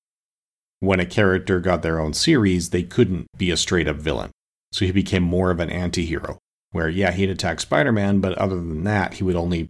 when 0.80 1.00
a 1.00 1.06
character 1.06 1.60
got 1.60 1.82
their 1.82 2.00
own 2.00 2.14
series, 2.14 2.70
they 2.70 2.84
couldn't 2.84 3.28
be 3.38 3.52
a 3.52 3.58
straight 3.58 3.88
up 3.88 3.98
villain. 3.98 4.32
So 4.72 4.86
he 4.86 4.92
became 4.92 5.24
more 5.24 5.52
of 5.52 5.60
an 5.60 5.70
anti 5.70 6.06
hero, 6.06 6.40
where, 6.72 6.88
yeah, 6.88 7.12
he'd 7.12 7.30
attack 7.30 7.60
Spider 7.60 7.92
Man, 7.92 8.20
but 8.20 8.38
other 8.38 8.56
than 8.56 8.84
that, 8.86 9.16
he 9.16 9.24
would 9.24 9.36
only 9.36 9.68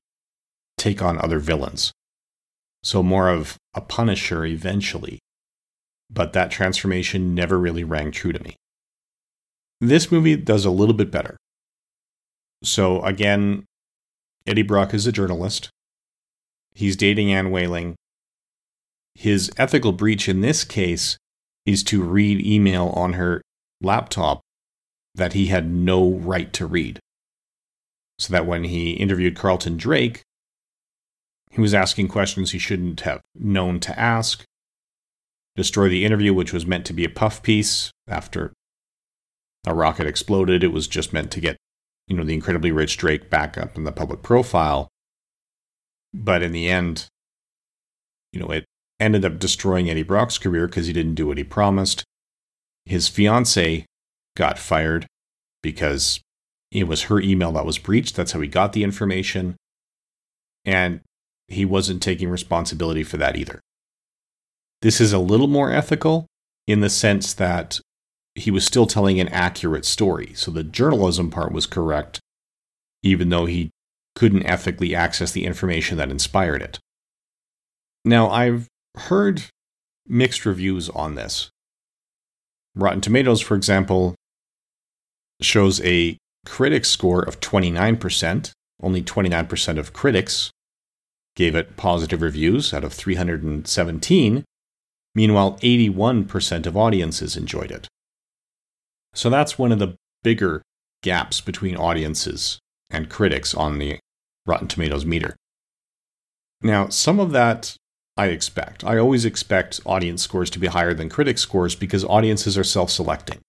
take 0.82 1.02
on 1.02 1.20
other 1.20 1.40
villains. 1.40 1.92
So 2.84 3.04
more 3.04 3.30
of 3.30 3.58
a 3.76 3.82
Punisher 3.82 4.46
eventually. 4.46 5.20
But 6.10 6.34
that 6.34 6.52
transformation 6.52 7.36
never 7.36 7.58
really 7.58 7.84
rang 7.84 8.12
true 8.12 8.34
to 8.34 8.44
me. 8.44 8.56
This 9.80 10.12
movie 10.12 10.36
does 10.36 10.66
a 10.66 10.72
little 10.72 10.96
bit 10.96 11.12
better. 11.12 11.38
So 12.64 13.02
again, 13.04 13.66
Eddie 14.46 14.64
Brock 14.64 14.94
is 14.94 15.08
a 15.08 15.12
journalist. 15.12 15.70
He's 16.74 16.96
dating 16.96 17.32
Anne 17.32 17.52
Weying. 17.52 17.96
His 19.14 19.52
ethical 19.58 19.92
breach 19.92 20.28
in 20.28 20.42
this 20.42 20.64
case 20.64 21.18
is 21.66 21.84
to 21.86 22.04
read 22.04 22.46
email 22.46 22.88
on 22.96 23.14
her 23.14 23.42
laptop 23.82 24.42
that 25.14 25.34
he 25.34 25.48
had 25.48 25.72
no 25.72 26.10
right 26.10 26.52
to 26.54 26.66
read. 26.66 27.00
So 28.18 28.32
that 28.34 28.46
when 28.46 28.64
he 28.66 28.92
interviewed 28.92 29.36
Carlton 29.36 29.78
Drake, 29.78 30.22
he 31.52 31.62
was 31.62 31.74
asking 31.74 32.08
questions 32.08 32.52
he 32.52 32.60
shouldn't 32.60 33.02
have 33.02 33.22
known 33.36 33.80
to 33.82 34.00
ask. 34.00 34.44
Destroy 35.56 35.90
the 35.90 36.06
interview, 36.06 36.34
which 36.34 36.54
was 36.54 36.66
meant 36.66 36.86
to 36.86 36.94
be 36.94 37.04
a 37.04 37.10
puff 37.10 37.44
piece. 37.44 37.92
After 38.08 38.54
a 39.66 39.74
rocket 39.74 40.08
exploded, 40.08 40.64
it 40.64 40.72
was 40.72 40.88
just 40.88 41.12
meant 41.12 41.30
to 41.32 41.42
get, 41.42 41.58
you 42.08 42.16
know, 42.16 42.24
the 42.24 42.34
incredibly 42.34 42.72
rich 42.72 42.98
Drake 42.98 43.30
back 43.30 43.58
up 43.58 43.78
in 43.78 43.84
the 43.84 43.92
public 43.92 44.22
profile. 44.24 44.88
But 46.14 46.42
in 46.42 46.54
the 46.54 46.70
end, 46.70 47.08
you 48.32 48.40
know, 48.40 48.48
it 48.48 48.66
ended 49.00 49.26
up 49.26 49.40
destroying 49.40 49.90
Eddie 49.90 50.04
Brock's 50.04 50.38
career 50.38 50.68
because 50.68 50.88
he 50.88 50.94
didn't 50.94 51.16
do 51.16 51.28
what 51.28 51.38
he 51.38 51.44
promised. 51.44 52.04
His 52.86 53.10
fiance 53.10 53.86
got 54.38 54.58
fired 54.58 55.06
because 55.62 56.22
it 56.72 56.88
was 56.88 57.04
her 57.04 57.20
email 57.20 57.52
that 57.54 57.66
was 57.66 57.78
breached. 57.78 58.16
That's 58.16 58.32
how 58.32 58.40
he 58.40 58.48
got 58.48 58.72
the 58.72 58.84
information. 58.86 59.58
And 60.64 61.02
he 61.52 61.66
wasn't 61.66 62.02
taking 62.02 62.30
responsibility 62.30 63.04
for 63.04 63.18
that 63.18 63.36
either. 63.36 63.60
This 64.82 65.00
is 65.00 65.14
a 65.14 65.20
little 65.20 65.48
more 65.48 65.72
ethical 65.72 66.26
in 66.68 66.82
the 66.82 66.90
sense 66.90 67.34
that 67.34 67.80
he 68.36 68.50
was 68.50 68.66
still 68.66 68.88
telling 68.88 69.20
an 69.20 69.28
accurate 69.28 69.86
story. 69.86 70.32
So 70.36 70.52
the 70.52 70.64
journalism 70.64 71.30
part 71.30 71.52
was 71.52 71.68
correct, 71.68 72.20
even 73.04 73.30
though 73.30 73.46
he 73.46 73.70
couldn't 74.16 74.46
ethically 74.46 74.96
access 74.96 75.32
the 75.32 75.46
information 75.46 75.98
that 75.98 76.10
inspired 76.10 76.62
it. 76.62 76.80
Now, 78.04 78.30
I've 78.30 78.68
heard 78.96 79.44
mixed 80.08 80.46
reviews 80.46 80.90
on 80.90 81.16
this. 81.16 81.50
Rotten 82.76 83.02
Tomatoes, 83.02 83.42
for 83.42 83.56
example, 83.56 84.16
shows 85.42 85.82
a 85.82 86.18
critic 86.46 86.86
score 86.86 87.22
of 87.22 87.40
29%. 87.40 88.52
Only 88.82 89.04
29% 89.04 89.78
of 89.78 89.94
critics 89.94 90.50
gave 91.36 91.56
it 91.56 91.78
positive 91.78 92.22
reviews 92.22 92.74
out 92.74 92.84
of 92.84 92.94
317. 92.94 94.44
Meanwhile, 95.14 95.58
81% 95.62 96.66
of 96.66 96.78
audiences 96.78 97.36
enjoyed 97.36 97.72
it. 97.72 97.88
So 99.14 99.30
that's 99.30 99.58
one 99.58 99.72
of 99.72 99.80
the 99.80 99.96
bigger 100.24 100.62
gaps 101.04 101.42
between 101.42 101.76
audiences 101.76 102.60
and 102.90 103.10
critics 103.10 103.54
on 103.54 103.80
the 103.80 104.00
Rotten 104.46 104.68
Tomatoes 104.68 105.06
meter. 105.06 105.36
Now, 106.62 106.90
some 106.90 107.20
of 107.20 107.32
that 107.32 107.76
I 108.18 108.28
expect. 108.28 108.84
I 108.84 108.98
always 108.98 109.26
expect 109.26 109.80
audience 109.86 110.22
scores 110.22 110.50
to 110.52 110.60
be 110.60 110.68
higher 110.68 110.94
than 110.94 111.10
critic 111.10 111.38
scores 111.38 111.76
because 111.76 112.04
audiences 112.06 112.58
are 112.58 112.64
self 112.64 112.92
selecting. 112.92 113.40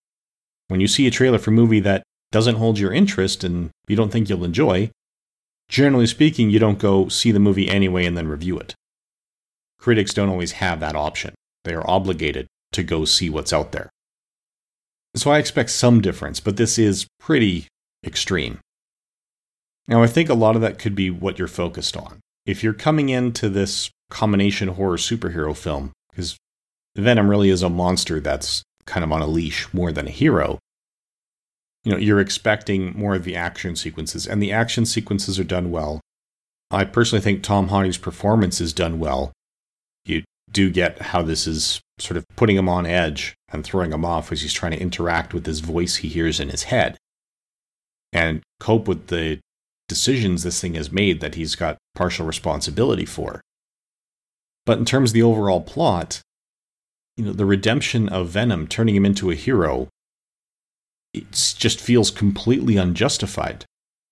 When 0.69 0.79
you 0.79 0.87
see 0.87 1.05
a 1.05 1.11
trailer 1.11 1.37
for 1.37 1.51
a 1.51 1.53
movie 1.53 1.81
that 1.81 2.03
doesn't 2.31 2.55
hold 2.55 2.79
your 2.79 2.93
interest 2.93 3.43
and 3.43 3.69
you 3.87 3.95
don't 3.95 4.11
think 4.11 4.29
you'll 4.29 4.45
enjoy, 4.45 4.89
generally 5.69 6.07
speaking, 6.07 6.49
you 6.49 6.59
don't 6.59 6.79
go 6.79 7.07
see 7.07 7.31
the 7.31 7.39
movie 7.39 7.69
anyway 7.69 8.05
and 8.05 8.17
then 8.17 8.27
review 8.27 8.57
it. 8.59 8.75
Critics 9.79 10.13
don't 10.13 10.29
always 10.29 10.53
have 10.53 10.79
that 10.79 10.95
option. 10.95 11.35
They 11.63 11.73
are 11.73 11.89
obligated 11.89 12.47
to 12.73 12.83
go 12.83 13.05
see 13.05 13.29
what's 13.29 13.53
out 13.53 13.71
there. 13.71 13.89
So 15.15 15.31
I 15.31 15.37
expect 15.37 15.69
some 15.69 16.01
difference, 16.01 16.39
but 16.39 16.57
this 16.57 16.79
is 16.79 17.07
pretty 17.19 17.67
extreme. 18.03 18.59
Now, 19.87 20.01
I 20.01 20.07
think 20.07 20.29
a 20.29 20.33
lot 20.33 20.55
of 20.55 20.61
that 20.61 20.79
could 20.79 20.95
be 20.95 21.09
what 21.09 21.37
you're 21.37 21.47
focused 21.47 21.97
on. 21.97 22.19
If 22.45 22.63
you're 22.63 22.73
coming 22.73 23.09
into 23.09 23.49
this 23.49 23.91
combination 24.09 24.69
horror 24.69 24.97
superhero 24.97 25.55
film, 25.55 25.91
because 26.09 26.37
Venom 26.95 27.29
really 27.29 27.49
is 27.49 27.63
a 27.63 27.69
monster 27.69 28.19
that's 28.19 28.63
kind 28.85 29.03
of 29.03 29.11
on 29.11 29.21
a 29.21 29.27
leash 29.27 29.71
more 29.73 29.91
than 29.91 30.07
a 30.07 30.11
hero, 30.11 30.59
you 31.83 31.91
know, 31.91 31.97
you're 31.97 32.19
expecting 32.19 32.97
more 32.97 33.15
of 33.15 33.23
the 33.23 33.35
action 33.35 33.75
sequences, 33.75 34.25
and 34.25 34.41
the 34.41 34.51
action 34.51 34.85
sequences 34.85 35.39
are 35.39 35.43
done 35.43 35.71
well. 35.71 35.99
I 36.71 36.85
personally 36.85 37.21
think 37.21 37.43
Tom 37.43 37.67
Hardy's 37.67 37.97
performance 37.97 38.59
is 38.61 38.73
done 38.73 38.99
well. 38.99 39.31
You 40.05 40.23
do 40.51 40.71
get 40.71 41.01
how 41.01 41.21
this 41.21 41.45
is 41.45 41.81
sort 41.99 42.17
of 42.17 42.25
putting 42.35 42.55
him 42.55 42.69
on 42.69 42.85
edge 42.85 43.35
and 43.51 43.63
throwing 43.63 43.91
him 43.91 44.05
off 44.05 44.31
as 44.31 44.41
he's 44.41 44.53
trying 44.53 44.71
to 44.71 44.79
interact 44.79 45.33
with 45.33 45.43
this 45.43 45.59
voice 45.59 45.97
he 45.97 46.07
hears 46.07 46.39
in 46.39 46.49
his 46.49 46.63
head 46.63 46.97
and 48.11 48.41
cope 48.59 48.87
with 48.87 49.07
the 49.07 49.39
decisions 49.87 50.43
this 50.43 50.61
thing 50.61 50.75
has 50.75 50.91
made 50.91 51.19
that 51.21 51.35
he's 51.35 51.55
got 51.55 51.77
partial 51.95 52.25
responsibility 52.25 53.05
for. 53.05 53.41
But 54.65 54.79
in 54.79 54.85
terms 54.85 55.11
of 55.11 55.13
the 55.13 55.23
overall 55.23 55.61
plot, 55.61 56.21
you 57.17 57.25
know, 57.25 57.33
the 57.33 57.45
redemption 57.45 58.09
of 58.09 58.29
Venom, 58.29 58.67
turning 58.67 58.95
him 58.95 59.05
into 59.05 59.29
a 59.29 59.35
hero, 59.35 59.89
it 61.13 61.31
just 61.31 61.79
feels 61.79 62.09
completely 62.09 62.77
unjustified 62.77 63.65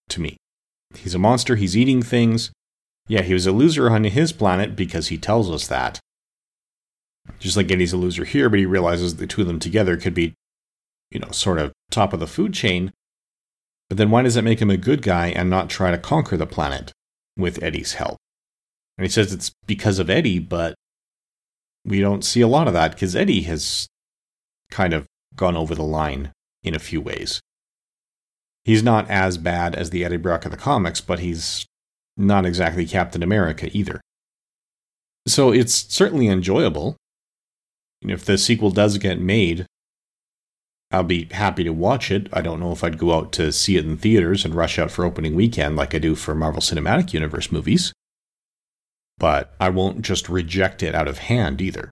to 0.09 0.21
me. 0.21 0.37
He's 0.95 1.15
a 1.15 1.19
monster, 1.19 1.55
he's 1.55 1.75
eating 1.75 2.01
things. 2.01 2.51
Yeah, 3.07 3.21
he 3.21 3.33
was 3.33 3.47
a 3.47 3.51
loser 3.51 3.89
on 3.89 4.03
his 4.03 4.31
planet 4.31 4.75
because 4.75 5.07
he 5.07 5.17
tells 5.17 5.49
us 5.49 5.67
that. 5.67 5.99
Just 7.39 7.57
like 7.57 7.71
Eddie's 7.71 7.93
a 7.93 7.97
loser 7.97 8.25
here, 8.25 8.49
but 8.49 8.59
he 8.59 8.65
realizes 8.65 9.15
the 9.15 9.27
two 9.27 9.41
of 9.41 9.47
them 9.47 9.59
together 9.59 9.97
could 9.97 10.13
be, 10.13 10.33
you 11.09 11.19
know, 11.19 11.31
sort 11.31 11.59
of 11.59 11.71
top 11.89 12.13
of 12.13 12.19
the 12.19 12.27
food 12.27 12.53
chain. 12.53 12.91
But 13.89 13.97
then 13.97 14.09
why 14.11 14.21
does 14.21 14.35
that 14.35 14.43
make 14.43 14.61
him 14.61 14.69
a 14.69 14.77
good 14.77 15.01
guy 15.01 15.27
and 15.27 15.49
not 15.49 15.69
try 15.69 15.91
to 15.91 15.97
conquer 15.97 16.37
the 16.37 16.45
planet 16.45 16.91
with 17.37 17.61
Eddie's 17.61 17.93
help? 17.93 18.17
And 18.97 19.05
he 19.05 19.09
says 19.09 19.33
it's 19.33 19.51
because 19.65 19.99
of 19.99 20.09
Eddie, 20.09 20.39
but 20.39 20.75
we 21.85 21.99
don't 21.99 22.23
see 22.23 22.41
a 22.41 22.47
lot 22.47 22.67
of 22.67 22.73
that 22.73 22.91
because 22.91 23.15
Eddie 23.15 23.41
has 23.43 23.87
kind 24.69 24.93
of 24.93 25.07
gone 25.35 25.57
over 25.57 25.73
the 25.73 25.83
line 25.83 26.31
in 26.63 26.75
a 26.75 26.79
few 26.79 27.01
ways. 27.01 27.41
He's 28.63 28.83
not 28.83 29.09
as 29.09 29.37
bad 29.37 29.75
as 29.75 29.89
the 29.89 30.05
Eddie 30.05 30.17
Brock 30.17 30.45
of 30.45 30.51
the 30.51 30.57
comics, 30.57 31.01
but 31.01 31.19
he's 31.19 31.65
not 32.15 32.45
exactly 32.45 32.85
Captain 32.85 33.23
America 33.23 33.69
either. 33.75 34.01
So 35.27 35.51
it's 35.51 35.73
certainly 35.73 36.27
enjoyable. 36.27 36.95
If 38.01 38.25
the 38.25 38.37
sequel 38.37 38.71
does 38.71 38.97
get 38.97 39.19
made, 39.19 39.65
I'll 40.91 41.03
be 41.03 41.25
happy 41.31 41.63
to 41.63 41.71
watch 41.71 42.11
it. 42.11 42.27
I 42.33 42.41
don't 42.41 42.59
know 42.59 42.71
if 42.71 42.83
I'd 42.83 42.97
go 42.97 43.13
out 43.13 43.31
to 43.33 43.51
see 43.51 43.77
it 43.77 43.85
in 43.85 43.97
theaters 43.97 44.43
and 44.43 44.53
rush 44.53 44.77
out 44.77 44.91
for 44.91 45.05
opening 45.05 45.35
weekend 45.35 45.75
like 45.75 45.95
I 45.95 45.99
do 45.99 46.15
for 46.15 46.35
Marvel 46.35 46.61
Cinematic 46.61 47.13
Universe 47.13 47.51
movies. 47.51 47.93
But 49.17 49.53
I 49.59 49.69
won't 49.69 50.01
just 50.01 50.27
reject 50.27 50.83
it 50.83 50.95
out 50.95 51.07
of 51.07 51.19
hand 51.19 51.61
either. 51.61 51.91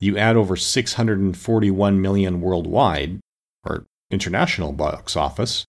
You 0.00 0.16
add 0.16 0.36
over 0.36 0.56
641 0.56 2.00
million 2.00 2.40
worldwide, 2.40 3.20
or 3.64 3.84
international 4.10 4.72
box 4.72 5.16
office, 5.16 5.66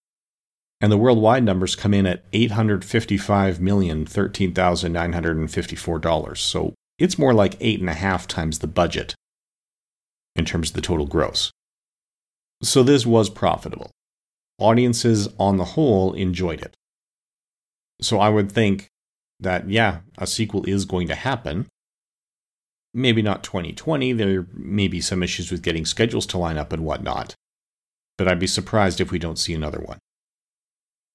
and 0.79 0.89
the 0.91 0.97
worldwide 0.97 1.43
numbers 1.43 1.75
come 1.75 1.93
in 1.93 2.05
at 2.05 2.23
855 2.31 3.59
million, 3.59 4.05
$13,954. 4.05 6.37
So 6.37 6.73
it's 6.97 7.19
more 7.19 7.33
like 7.33 7.57
eight 7.59 7.79
and 7.79 7.89
a 7.89 7.93
half 7.93 8.27
times 8.27 8.59
the 8.59 8.67
budget 8.67 9.15
in 10.35 10.45
terms 10.45 10.69
of 10.69 10.75
the 10.75 10.81
total 10.81 11.05
gross. 11.05 11.51
So 12.63 12.83
this 12.83 13.05
was 13.05 13.29
profitable. 13.29 13.91
Audiences 14.59 15.29
on 15.39 15.57
the 15.57 15.65
whole 15.65 16.13
enjoyed 16.13 16.61
it. 16.61 16.75
So 18.01 18.19
I 18.19 18.29
would 18.29 18.51
think 18.51 18.87
that, 19.39 19.69
yeah, 19.69 19.99
a 20.17 20.25
sequel 20.25 20.63
is 20.65 20.85
going 20.85 21.07
to 21.07 21.15
happen. 21.15 21.67
Maybe 22.93 23.21
not 23.21 23.43
2020. 23.43 24.13
There 24.13 24.47
may 24.53 24.87
be 24.87 25.01
some 25.01 25.21
issues 25.21 25.51
with 25.51 25.61
getting 25.61 25.85
schedules 25.85 26.25
to 26.27 26.37
line 26.37 26.57
up 26.57 26.73
and 26.73 26.83
whatnot. 26.83 27.35
But 28.17 28.27
I'd 28.27 28.39
be 28.39 28.47
surprised 28.47 28.99
if 28.99 29.11
we 29.11 29.19
don't 29.19 29.37
see 29.37 29.53
another 29.53 29.79
one. 29.79 29.99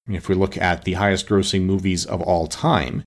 If 0.07 0.29
we 0.29 0.35
look 0.35 0.57
at 0.57 0.83
the 0.83 0.93
highest 0.93 1.27
grossing 1.27 1.63
movies 1.63 2.05
of 2.05 2.21
all 2.21 2.47
time, 2.47 3.03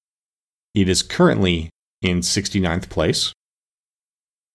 it 0.74 0.88
is 0.88 1.02
currently 1.02 1.70
in 2.02 2.20
69th 2.20 2.88
place. 2.88 3.32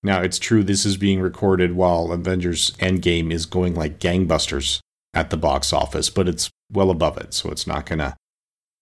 Now, 0.03 0.21
it's 0.21 0.39
true 0.39 0.63
this 0.63 0.85
is 0.85 0.97
being 0.97 1.21
recorded 1.21 1.75
while 1.75 2.11
Avengers 2.11 2.71
Endgame 2.79 3.31
is 3.31 3.45
going 3.45 3.75
like 3.75 3.99
gangbusters 3.99 4.79
at 5.13 5.29
the 5.29 5.37
box 5.37 5.71
office, 5.71 6.09
but 6.09 6.27
it's 6.27 6.49
well 6.71 6.89
above 6.89 7.17
it, 7.17 7.33
so 7.33 7.51
it's 7.51 7.67
not 7.67 7.85
going 7.85 7.99
to 7.99 8.15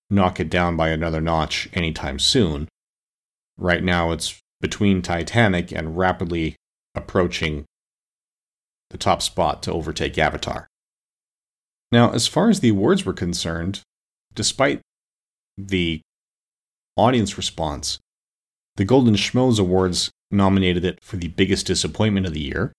knock 0.09 0.39
it 0.39 0.49
down 0.49 0.77
by 0.77 0.89
another 0.89 1.19
notch 1.19 1.67
anytime 1.73 2.19
soon. 2.19 2.67
Right 3.57 3.83
now, 3.83 4.11
it's 4.11 4.39
between 4.61 5.01
Titanic 5.01 5.71
and 5.71 5.97
rapidly 5.97 6.55
approaching 6.95 7.65
the 8.89 8.97
top 8.97 9.21
spot 9.21 9.61
to 9.63 9.71
overtake 9.71 10.17
Avatar. 10.17 10.67
Now, 11.91 12.11
as 12.11 12.27
far 12.27 12.49
as 12.49 12.59
the 12.59 12.69
awards 12.69 13.05
were 13.05 13.13
concerned, 13.13 13.81
despite 14.33 14.81
the 15.57 16.01
audience 16.95 17.37
response, 17.37 17.99
the 18.75 18.85
Golden 18.85 19.15
Schmoes 19.15 19.59
Awards 19.59 20.11
nominated 20.31 20.85
it 20.85 21.01
for 21.01 21.17
the 21.17 21.27
biggest 21.29 21.65
disappointment 21.65 22.25
of 22.25 22.33
the 22.33 22.41
year. 22.41 22.71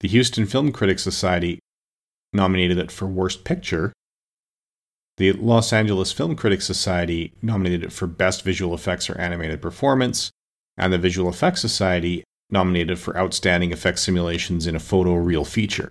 The 0.00 0.08
Houston 0.08 0.46
Film 0.46 0.72
Critics 0.72 1.02
Society 1.02 1.60
nominated 2.32 2.78
it 2.78 2.90
for 2.90 3.06
Worst 3.06 3.44
Picture, 3.44 3.92
the 5.18 5.32
Los 5.32 5.72
Angeles 5.72 6.10
Film 6.10 6.34
Critics 6.34 6.66
Society 6.66 7.32
nominated 7.42 7.84
it 7.84 7.92
for 7.92 8.06
Best 8.06 8.42
Visual 8.42 8.74
Effects 8.74 9.10
or 9.10 9.18
Animated 9.18 9.60
Performance, 9.60 10.30
and 10.76 10.92
the 10.92 10.98
Visual 10.98 11.28
Effects 11.28 11.60
Society 11.60 12.24
nominated 12.50 12.98
for 12.98 13.16
Outstanding 13.16 13.72
Effect 13.72 13.98
Simulations 13.98 14.66
in 14.66 14.74
a 14.74 14.80
Photo 14.80 15.14
Real 15.14 15.44
Feature. 15.44 15.90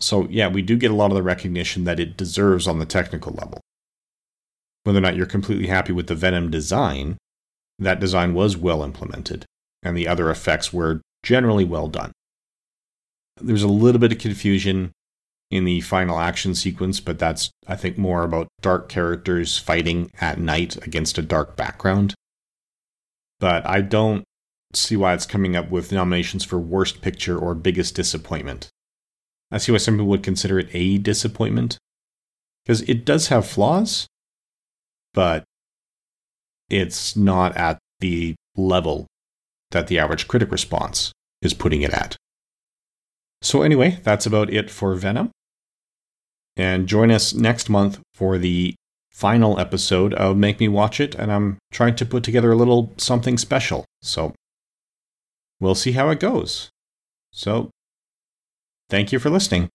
So, 0.00 0.26
yeah, 0.28 0.48
we 0.48 0.60
do 0.60 0.76
get 0.76 0.90
a 0.90 0.94
lot 0.94 1.12
of 1.12 1.14
the 1.14 1.22
recognition 1.22 1.84
that 1.84 2.00
it 2.00 2.16
deserves 2.16 2.66
on 2.66 2.80
the 2.80 2.86
technical 2.86 3.32
level. 3.32 3.60
Whether 4.82 4.98
or 4.98 5.02
not 5.02 5.16
you're 5.16 5.24
completely 5.24 5.68
happy 5.68 5.92
with 5.92 6.08
the 6.08 6.16
Venom 6.16 6.50
design, 6.50 7.16
that 7.78 8.00
design 8.00 8.34
was 8.34 8.56
well 8.56 8.82
implemented, 8.82 9.44
and 9.82 9.96
the 9.96 10.08
other 10.08 10.30
effects 10.30 10.72
were 10.72 11.00
generally 11.22 11.64
well 11.64 11.88
done. 11.88 12.12
There's 13.40 13.62
a 13.62 13.68
little 13.68 13.98
bit 13.98 14.12
of 14.12 14.18
confusion 14.18 14.92
in 15.50 15.64
the 15.64 15.80
final 15.80 16.18
action 16.18 16.54
sequence, 16.54 17.00
but 17.00 17.18
that's, 17.18 17.50
I 17.66 17.76
think, 17.76 17.98
more 17.98 18.22
about 18.24 18.48
dark 18.60 18.88
characters 18.88 19.58
fighting 19.58 20.10
at 20.20 20.38
night 20.38 20.76
against 20.86 21.18
a 21.18 21.22
dark 21.22 21.56
background. 21.56 22.14
But 23.40 23.66
I 23.66 23.80
don't 23.80 24.24
see 24.72 24.96
why 24.96 25.14
it's 25.14 25.26
coming 25.26 25.54
up 25.54 25.70
with 25.70 25.92
nominations 25.92 26.44
for 26.44 26.58
Worst 26.58 27.02
Picture 27.02 27.38
or 27.38 27.54
Biggest 27.54 27.94
Disappointment. 27.94 28.68
I 29.50 29.58
see 29.58 29.70
why 29.70 29.78
some 29.78 29.94
people 29.94 30.06
would 30.06 30.22
consider 30.22 30.58
it 30.58 30.68
a 30.72 30.98
disappointment, 30.98 31.78
because 32.64 32.82
it 32.82 33.04
does 33.04 33.28
have 33.28 33.46
flaws, 33.46 34.06
but 35.12 35.44
it's 36.74 37.14
not 37.14 37.56
at 37.56 37.78
the 38.00 38.34
level 38.56 39.06
that 39.70 39.86
the 39.86 39.98
average 39.98 40.26
critic 40.26 40.50
response 40.50 41.12
is 41.40 41.54
putting 41.54 41.82
it 41.82 41.92
at. 41.92 42.16
So, 43.42 43.62
anyway, 43.62 44.00
that's 44.02 44.26
about 44.26 44.52
it 44.52 44.70
for 44.70 44.94
Venom. 44.94 45.30
And 46.56 46.88
join 46.88 47.10
us 47.10 47.32
next 47.32 47.70
month 47.70 48.00
for 48.14 48.38
the 48.38 48.74
final 49.12 49.60
episode 49.60 50.14
of 50.14 50.36
Make 50.36 50.58
Me 50.58 50.66
Watch 50.66 50.98
It. 50.98 51.14
And 51.14 51.30
I'm 51.30 51.58
trying 51.70 51.94
to 51.96 52.06
put 52.06 52.24
together 52.24 52.50
a 52.50 52.56
little 52.56 52.92
something 52.96 53.38
special. 53.38 53.84
So, 54.02 54.34
we'll 55.60 55.76
see 55.76 55.92
how 55.92 56.08
it 56.10 56.18
goes. 56.18 56.70
So, 57.30 57.70
thank 58.90 59.12
you 59.12 59.20
for 59.20 59.30
listening. 59.30 59.68